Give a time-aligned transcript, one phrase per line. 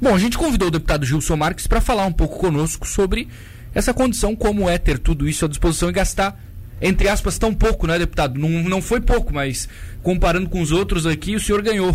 [0.00, 3.28] Bom, a gente convidou o deputado Gilson Marques para falar um pouco conosco sobre
[3.74, 6.38] essa condição, como é ter tudo isso à disposição e gastar,
[6.80, 8.38] entre aspas, tão pouco, né, deputado?
[8.38, 9.68] Não, não foi pouco, mas
[10.02, 11.94] comparando com os outros aqui, o senhor ganhou.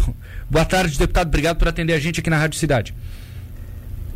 [0.49, 1.27] Boa tarde, deputado.
[1.27, 2.93] Obrigado por atender a gente aqui na Rádio Cidade.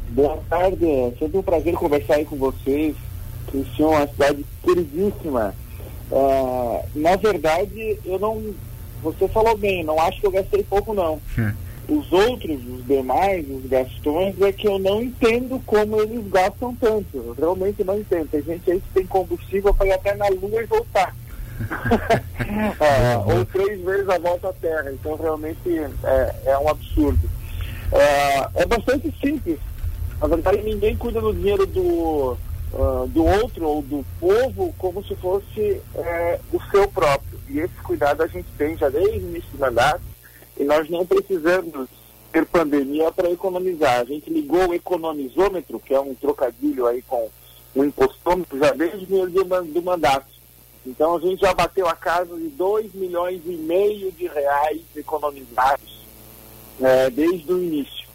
[0.10, 0.86] Boa tarde.
[0.86, 2.96] É sempre um prazer conversar aí com vocês.
[3.48, 5.54] Criciúma é uma cidade queridíssima.
[6.12, 8.54] Uh, na verdade, eu não.
[9.04, 11.20] Você falou bem, não acho que eu gastei pouco, não.
[11.38, 11.54] É.
[11.88, 17.08] Os outros, os demais, os gastões, é que eu não entendo como eles gastam tanto.
[17.14, 18.30] Eu realmente não entendo.
[18.30, 21.16] Tem gente aí que tem combustível para ir até na Lua e voltar.
[22.80, 24.92] é, ou três vezes a volta à Terra.
[24.92, 25.60] Então, realmente,
[26.04, 27.30] é, é um absurdo.
[27.92, 29.60] É, é bastante simples.
[30.20, 32.38] Na verdade, ninguém cuida do dinheiro do,
[32.74, 37.40] uh, do outro ou do povo como se fosse uh, o seu próprio.
[37.50, 40.02] E esse cuidado a gente tem já desde o início do mandato
[40.58, 41.88] e nós não precisamos
[42.32, 44.02] ter pandemia para economizar.
[44.02, 47.30] A gente ligou o economizômetro, que é um trocadilho aí com
[47.74, 50.28] o impostômetro, já desde o dia do mandato.
[50.86, 56.06] Então a gente já bateu a casa de 2 milhões e meio de reais economizados
[56.80, 58.06] é, desde o início.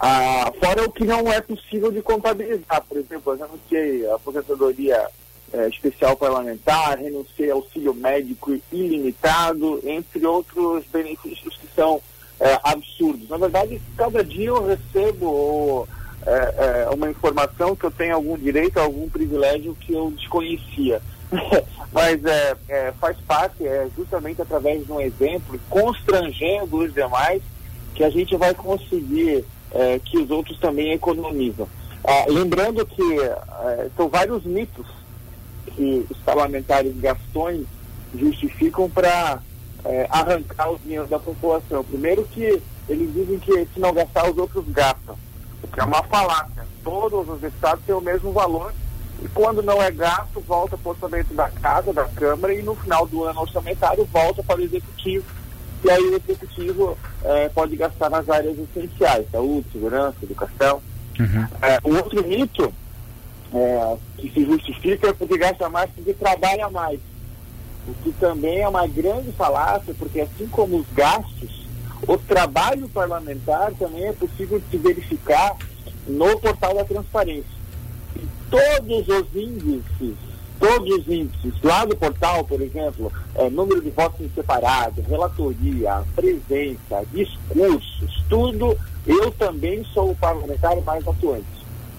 [0.00, 2.82] Ah, fora o que não é possível de contabilizar.
[2.88, 5.08] Por exemplo, eu renunciei à aposentadoria
[5.52, 12.00] é, especial parlamentar, renunciei ao auxílio médico ilimitado, entre outros benefícios que são
[12.38, 13.28] é, absurdos.
[13.28, 15.88] Na verdade, cada dia eu recebo
[16.26, 21.00] é, é uma informação que eu tenho algum direito, algum privilégio que eu desconhecia.
[21.92, 27.42] Mas é, é, faz parte, é justamente através de um exemplo, constrangendo os demais,
[27.94, 29.44] que a gente vai conseguir
[30.04, 31.68] que os outros também economizam.
[32.02, 33.02] Ah, lembrando que
[33.96, 34.86] são vários mitos
[35.70, 37.64] que os parlamentares gastões
[38.14, 39.40] justificam para
[39.84, 41.84] é, arrancar o dinheiro da população.
[41.84, 45.16] Primeiro que eles dizem que se não gastar, os outros gastam,
[45.62, 46.66] o que é uma falácia.
[46.82, 48.72] Todos os estados têm o mesmo valor
[49.22, 52.74] e quando não é gasto, volta para o orçamento da casa, da Câmara e no
[52.76, 55.24] final do ano orçamentário volta para o Executivo
[55.84, 60.82] e aí o executivo é, pode gastar nas áreas essenciais, saúde, segurança, educação.
[61.18, 61.46] Uhum.
[61.62, 62.72] É, o outro mito
[63.54, 67.00] é, que se justifica porque gasta mais porque trabalha mais.
[67.86, 71.66] O que também é uma grande falácia, porque assim como os gastos,
[72.06, 75.56] o trabalho parlamentar também é possível se verificar
[76.06, 77.58] no portal da transparência.
[78.16, 80.16] E todos os índices
[80.58, 86.02] todos os índices lá do portal, por exemplo, é, número de votos em separado, relatoria,
[86.14, 88.76] presença, discursos, tudo,
[89.06, 91.57] eu também sou o parlamentar mais atuante.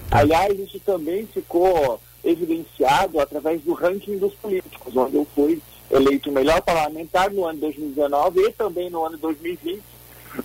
[0.20, 5.62] Aliás, isso também ficou evidenciado através do ranking dos políticos, onde eu fui
[5.92, 9.82] eleito melhor parlamentar no ano de 2019 e também no ano de 2020,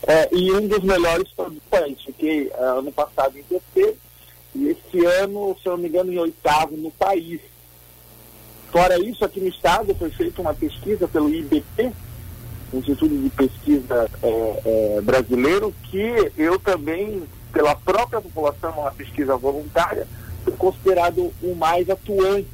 [0.06, 1.28] é, e um dos melhores
[1.70, 2.00] país.
[2.02, 3.96] Fiquei é, ano passado em terceiro
[4.54, 7.40] e este ano, se eu não me engano, em oitavo no país.
[8.70, 11.92] Fora isso, aqui no estado foi feita uma pesquisa pelo IBP,
[12.72, 14.62] Instituto de Pesquisa é,
[14.96, 17.22] é, Brasileiro, que eu também,
[17.54, 20.06] pela própria população, uma pesquisa voluntária,
[20.42, 22.48] fui considerado o mais atuante.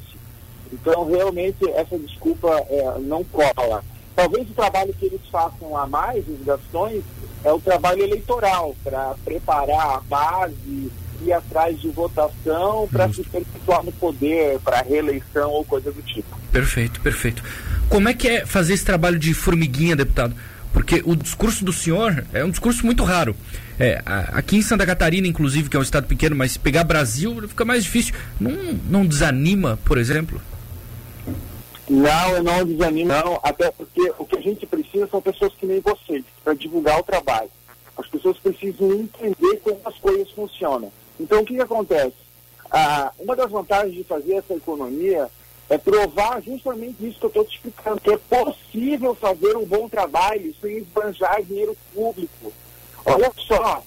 [0.71, 3.83] Então, realmente, essa desculpa é, não cola.
[4.15, 7.03] Talvez o trabalho que eles façam a mais, os gastões,
[7.43, 10.91] é o trabalho eleitoral, para preparar a base,
[11.21, 16.37] ir atrás de votação para se perpetuar no poder, para reeleição ou coisa do tipo.
[16.51, 17.43] Perfeito, perfeito.
[17.89, 20.35] Como é que é fazer esse trabalho de formiguinha, deputado?
[20.73, 23.35] Porque o discurso do senhor é um discurso muito raro.
[23.79, 27.65] É, aqui em Santa Catarina, inclusive, que é um estado pequeno, mas pegar Brasil fica
[27.65, 28.15] mais difícil.
[28.39, 28.51] Não,
[28.89, 30.41] não desanima, por exemplo?
[31.89, 33.39] Não, não desanimo, não.
[33.43, 37.03] Até porque o que a gente precisa são pessoas que nem vocês, para divulgar o
[37.03, 37.49] trabalho.
[37.97, 40.91] As pessoas precisam entender como as coisas funcionam.
[41.19, 42.15] Então, o que, que acontece?
[42.71, 45.29] Ah, uma das vantagens de fazer essa economia
[45.71, 49.87] é provar justamente isso que eu estou te explicando, que é possível fazer um bom
[49.87, 52.51] trabalho sem esbanjar dinheiro público.
[53.05, 53.81] Olha só,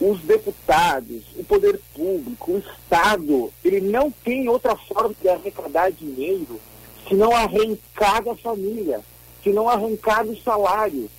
[0.00, 6.60] os deputados, o poder público, o Estado, ele não tem outra forma de arrecadar dinheiro
[7.08, 9.00] se não arrancar da família,
[9.42, 11.10] se não arrancar do salário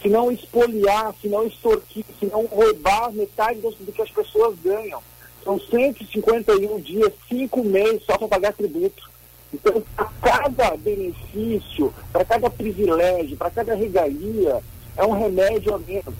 [0.00, 4.56] se não espoliar, se não extorquir, se não roubar metade do, do que as pessoas
[4.64, 5.02] ganham.
[5.44, 9.10] São 151 dias, cinco meses só para pagar tributo.
[9.52, 14.60] Então, para cada benefício, para cada privilégio, para cada regalia,
[14.96, 16.14] é um remédio a menos.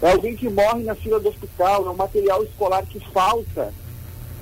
[0.00, 3.74] É alguém que morre na fila do hospital, é um material escolar que falta.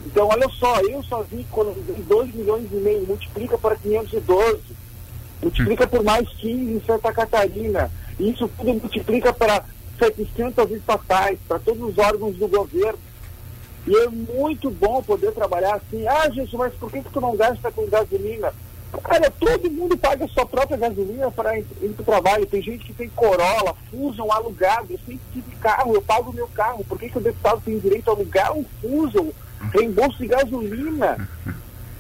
[0.05, 4.61] Então, olha só, eu sozinho economizei 2 milhões e meio, multiplica para 512,
[5.43, 7.91] multiplica por mais 15 em Santa Catarina.
[8.21, 9.65] Isso tudo multiplica para
[9.99, 12.99] 700 estatais, para todos os órgãos do governo.
[13.87, 16.07] E é muito bom poder trabalhar assim.
[16.09, 18.53] Ah, gente, mas por que, que tu não gasta com gasolina?
[19.03, 22.47] Cara, todo mundo paga a sua própria gasolina para ir, para o trabalho.
[22.47, 24.87] Tem gente que tem Corolla, Fusion alugado.
[24.91, 26.85] Eu sempre tive carro, eu pago o meu carro.
[26.85, 29.31] Por que, que o deputado tem direito a alugar um Fusion,
[29.73, 31.29] reembolso de gasolina?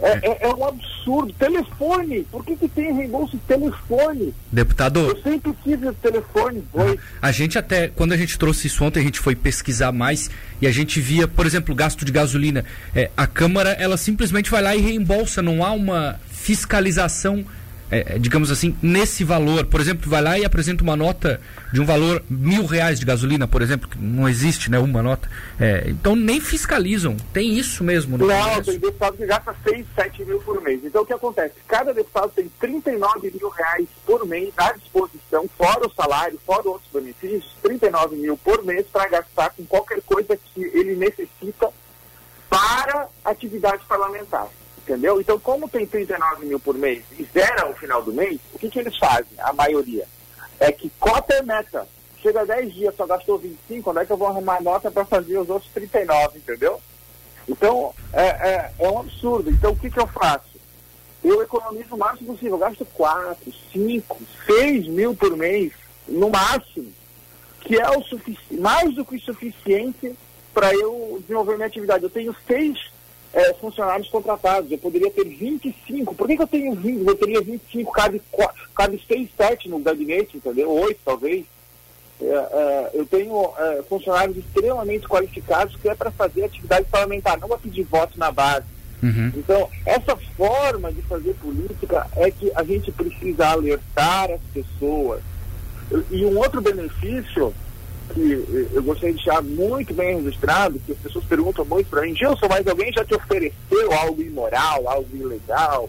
[0.00, 1.32] É, é, é, um absurdo.
[1.38, 4.34] Telefone, por que, que tem reembolso de telefone?
[4.52, 5.00] Deputado.
[5.00, 6.64] Eu sempre tive telefone.
[6.72, 6.98] Oi.
[7.20, 10.66] A gente até, quando a gente trouxe isso ontem, a gente foi pesquisar mais e
[10.66, 12.64] a gente via, por exemplo, o gasto de gasolina.
[12.94, 17.44] É, a Câmara, ela simplesmente vai lá e reembolsa, não há uma fiscalização
[17.90, 19.66] é, é, digamos assim, nesse valor.
[19.66, 21.40] Por exemplo, vai lá e apresenta uma nota
[21.72, 25.30] de um valor mil reais de gasolina, por exemplo, que não existe, né, uma nota.
[25.58, 27.16] É, então nem fiscalizam.
[27.32, 28.18] Tem isso mesmo.
[28.18, 30.80] No não, tem deputado que gasta 6, 7 mil por mês.
[30.84, 31.54] Então o que acontece?
[31.68, 36.90] Cada deputado tem 39 mil reais por mês à disposição, fora o salário, fora outros
[36.92, 41.70] benefícios, 39 mil por mês para gastar com qualquer coisa que ele necessita
[42.48, 44.48] para atividade parlamentar.
[44.86, 45.20] Entendeu?
[45.20, 48.70] Então, como tem 39 mil por mês e zera ao final do mês, o que,
[48.70, 50.06] que eles fazem, a maioria?
[50.60, 51.88] É que cota é meta.
[52.22, 55.04] Chega a 10 dias, só gastou 25, onde é que eu vou arrumar nota para
[55.04, 56.80] fazer os outros 39, entendeu?
[57.48, 59.50] Então, é, é, é um absurdo.
[59.50, 60.56] Então, o que, que eu faço?
[61.22, 62.52] Eu economizo o máximo possível.
[62.52, 65.72] Eu gasto 4, 5, 6 mil por mês,
[66.06, 66.92] no máximo,
[67.60, 68.04] que é o
[68.60, 70.16] mais do que o suficiente
[70.54, 72.04] para eu desenvolver minha atividade.
[72.04, 72.95] Eu tenho seis
[73.32, 74.70] é, funcionários contratados.
[74.70, 76.14] Eu poderia ter 25.
[76.14, 77.06] Por que, que eu tenho 20?
[77.06, 78.22] Eu teria 25, cabe,
[78.74, 80.70] cabe 6, 7 no gabinete, entendeu?
[80.70, 81.44] 8 talvez.
[82.20, 87.48] É, é, eu tenho é, funcionários extremamente qualificados que é para fazer atividade parlamentar, não
[87.48, 88.64] para pedir voto na base.
[89.02, 89.30] Uhum.
[89.36, 95.20] Então, essa forma de fazer política é que a gente precisa alertar as pessoas.
[96.10, 97.54] E um outro benefício
[98.12, 102.14] que eu gostaria de deixar muito bem registrado, que as pessoas perguntam muito para mim,
[102.14, 105.88] Gilson, mas alguém já te ofereceu algo imoral, algo ilegal,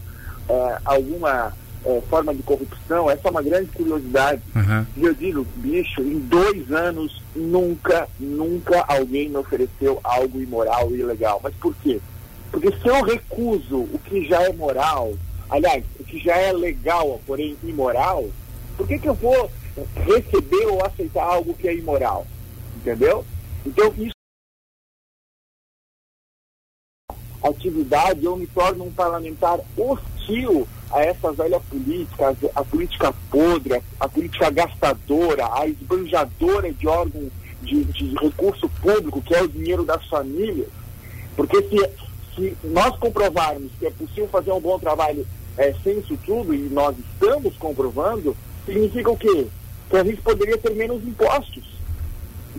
[0.49, 1.53] é, alguma
[1.85, 3.09] é, forma de corrupção?
[3.09, 4.41] Essa é uma grande curiosidade.
[4.55, 4.85] Uhum.
[4.97, 10.99] E eu digo, bicho, em dois anos nunca, nunca alguém me ofereceu algo imoral e
[10.99, 11.39] ilegal.
[11.43, 11.99] Mas por quê?
[12.51, 15.13] Porque se eu recuso o que já é moral,
[15.49, 18.25] aliás, o que já é legal, porém imoral,
[18.75, 19.49] por que, que eu vou
[20.05, 22.25] receber ou aceitar algo que é imoral.
[22.77, 23.25] Entendeu?
[23.65, 24.11] Então, isso
[27.43, 33.81] atividade, eu me torno um parlamentar hostil a essa velha política, a, política podre, a,
[33.99, 37.29] a, política gastadora, a esbanjadora de órgão
[37.61, 40.67] de, de, recurso público, que é o dinheiro das famílias.
[41.35, 41.89] Porque se,
[42.35, 45.25] se nós comprovarmos que é possível fazer um bom trabalho
[45.57, 48.35] é, sem isso tudo, e nós estamos comprovando,
[48.65, 49.47] significa o quê?
[49.89, 51.63] Que a gente poderia ter menos impostos.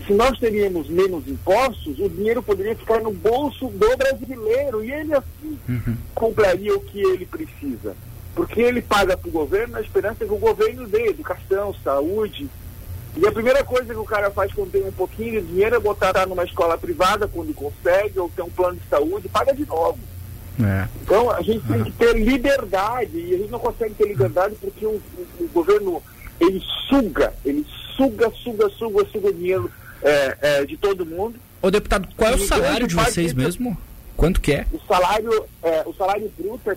[0.05, 5.13] Se nós teríamos menos impostos, o dinheiro poderia ficar no bolso do brasileiro e ele
[5.13, 5.97] assim uhum.
[6.15, 7.95] compraria o que ele precisa.
[8.33, 12.49] Porque ele paga para o governo na esperança que o governo dê educação, saúde.
[13.17, 15.79] E a primeira coisa que o cara faz quando tem um pouquinho de dinheiro é
[15.79, 19.99] botar numa escola privada quando consegue, ou ter um plano de saúde, paga de novo.
[20.63, 20.87] É.
[21.01, 24.85] Então a gente tem que ter liberdade, e a gente não consegue ter liberdade porque
[24.85, 26.01] o, o, o governo
[26.39, 27.65] ele suga, ele
[27.95, 29.71] suga, suga, suga, suga dinheiro
[30.01, 31.39] é, é, de todo mundo.
[31.61, 33.77] Ô deputado, qual é o salário de vocês mesmo?
[34.15, 34.65] Quanto que é?
[34.73, 36.75] O salário, é, o salário bruto é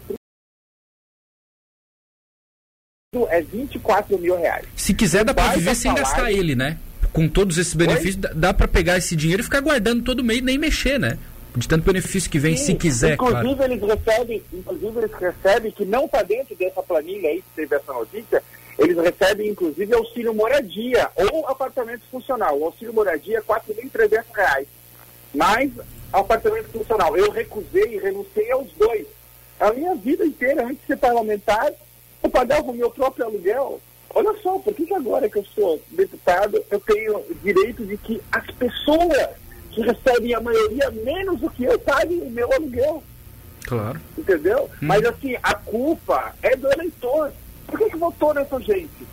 [3.29, 4.65] é 24 mil reais.
[4.75, 6.03] Se quiser, dá para viver sem salário...
[6.03, 6.79] gastar ele, né?
[7.13, 8.31] Com todos esses benefícios, Oi?
[8.35, 11.19] dá, para pegar esse dinheiro e ficar guardando todo mês e nem mexer, né?
[11.55, 13.73] De tanto benefício que vem, Sim, se quiser, inclusive claro.
[13.73, 17.93] Eles recebem, inclusive eles recebem, que não está dentro dessa planilha aí, que teve essa
[17.93, 18.43] notícia,
[18.79, 22.59] eles recebem, inclusive, auxílio moradia ou apartamento funcional.
[22.59, 24.67] O auxílio moradia é R$ 4.300,
[25.35, 25.71] mais
[26.13, 27.17] apartamento funcional.
[27.17, 29.07] Eu recusei e renunciei aos dois.
[29.61, 31.73] A minha vida inteira, antes de ser parlamentar,
[32.23, 33.81] eu pagava o meu próprio aluguel.
[34.15, 38.21] Olha só, por que, que agora que eu sou deputado, eu tenho direito de que
[38.31, 39.31] as pessoas
[39.71, 43.03] que recebem a maioria menos do que eu paguem o meu aluguel?
[43.67, 44.01] Claro.
[44.19, 44.65] Entendeu?
[44.75, 44.77] Hum.
[44.83, 47.33] Mas assim, a culpa é do eleitor.
[47.73, 49.07] Por que, que votou nessa gente?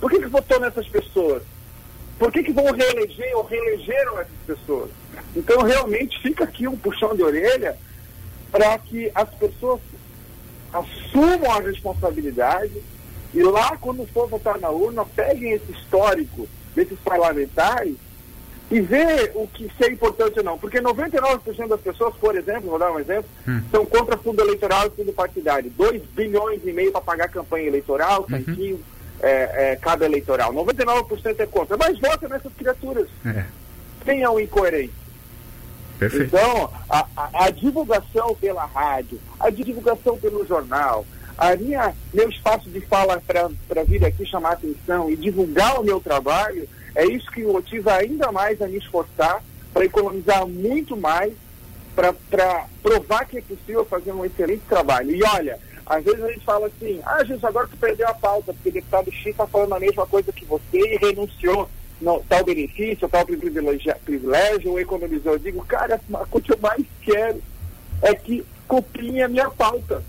[0.00, 1.44] Por que, que votou nessas pessoas?
[2.18, 4.90] Por que, que vão reeleger ou reelegeram essas pessoas?
[5.36, 7.78] Então, realmente, fica aqui um puxão de orelha
[8.50, 9.80] para que as pessoas
[10.72, 12.82] assumam a responsabilidade
[13.32, 17.94] e lá, quando for votar na urna, peguem esse histórico desses parlamentares
[18.70, 20.58] e ver o que se é importante ou não.
[20.58, 23.60] Porque 99% das pessoas, por exemplo, vou dar um exemplo, hum.
[23.70, 25.70] são contra fundo eleitoral e fundo partidário.
[25.70, 28.78] 2 bilhões e meio para pagar campanha eleitoral, uhum.
[29.20, 30.52] é, é, cada eleitoral.
[30.52, 33.08] 99% é contra, mas vota nessas criaturas.
[33.26, 33.44] É.
[34.04, 35.02] Quem é o incoerente?
[35.98, 36.34] Perfeito.
[36.34, 41.06] Então, a, a, a, divulgação pela rádio, a divulgação pelo jornal,
[41.38, 46.00] a minha, meu espaço de fala para vir aqui chamar atenção e divulgar o meu
[46.00, 51.32] trabalho, é isso que motiva ainda mais a me esforçar para economizar muito mais,
[51.94, 55.10] para provar que é possível fazer um excelente trabalho.
[55.10, 58.52] E olha, às vezes a gente fala assim, ah, Jesus, agora tu perdeu a pauta,
[58.52, 61.68] porque o deputado X está falando a mesma coisa que você e renunciou
[62.00, 65.34] não, tal benefício, tal privilégio, privilégio ou economizou.
[65.34, 67.40] Eu digo, cara, a coisa que eu mais quero
[68.02, 70.02] é que copiem a minha pauta.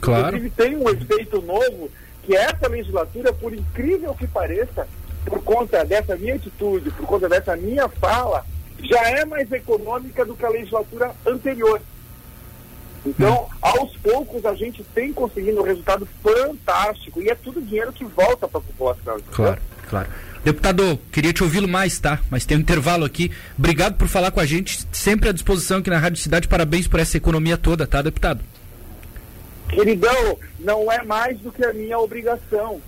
[0.00, 0.26] Claro.
[0.26, 1.88] Inclusive tem um efeito novo,
[2.24, 4.88] que essa legislatura, por incrível que pareça,
[5.26, 8.44] por conta dessa minha atitude, por conta dessa minha fala,
[8.82, 11.80] já é mais econômica do que a legislatura anterior.
[13.04, 18.04] Então, aos poucos, a gente tem conseguindo um resultado fantástico e é tudo dinheiro que
[18.04, 19.16] volta para a população.
[19.30, 20.08] Claro, claro.
[20.44, 22.20] Deputado, queria te ouvi-lo mais, tá?
[22.30, 23.30] Mas tem um intervalo aqui.
[23.58, 26.48] Obrigado por falar com a gente, sempre à disposição aqui na Rádio Cidade.
[26.48, 28.40] Parabéns por essa economia toda, tá, deputado?
[29.68, 32.80] Queridão, não é mais do que a minha obrigação.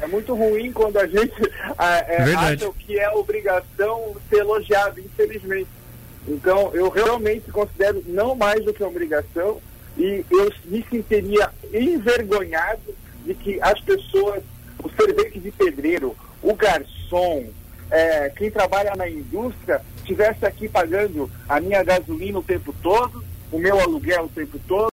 [0.00, 1.34] É, muito ruim quando a gente
[1.78, 5.68] é, é, acha que é obrigação ser elogiado, infelizmente.
[6.26, 9.60] Então, eu realmente considero não mais do que obrigação
[9.96, 14.42] e eu me sentiria envergonhado de que as pessoas,
[14.82, 17.46] o servente de pedreiro, o garçom,
[17.90, 23.58] é, quem trabalha na indústria, estivesse aqui pagando a minha gasolina o tempo todo, o
[23.58, 24.91] meu aluguel o tempo todo,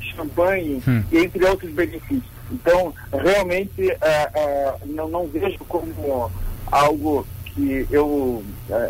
[0.00, 1.02] champanhe, hum.
[1.12, 2.32] entre outros benefícios.
[2.50, 6.30] Então, realmente, é, é, não, não vejo como
[6.70, 8.42] algo que eu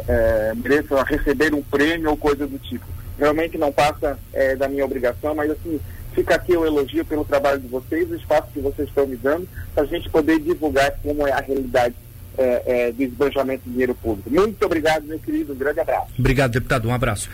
[0.08, 2.84] é, mereça receber um prêmio ou coisa do tipo.
[3.18, 4.18] Realmente não passa
[4.58, 5.78] da minha obrigação, mas assim,
[6.12, 9.48] fica aqui o elogio pelo trabalho de vocês, o espaço que vocês estão me dando,
[9.74, 11.94] para a gente poder divulgar como é a realidade
[12.38, 14.30] é, é, do esbanjamento de dinheiro público.
[14.30, 15.52] Muito obrigado, meu querido.
[15.52, 16.12] Um grande abraço.
[16.18, 16.88] Obrigado, deputado.
[16.88, 17.30] Um abraço.